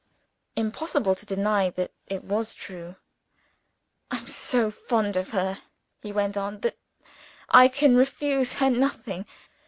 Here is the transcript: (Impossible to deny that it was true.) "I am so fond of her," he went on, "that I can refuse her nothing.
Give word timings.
(Impossible 0.55 1.13
to 1.13 1.27
deny 1.27 1.69
that 1.69 1.93
it 2.07 2.23
was 2.23 2.55
true.) 2.55 2.95
"I 4.09 4.17
am 4.17 4.27
so 4.29 4.71
fond 4.71 5.15
of 5.15 5.29
her," 5.29 5.59
he 6.01 6.11
went 6.11 6.35
on, 6.35 6.61
"that 6.61 6.79
I 7.51 7.67
can 7.67 7.95
refuse 7.95 8.53
her 8.53 8.71
nothing. 8.71 9.27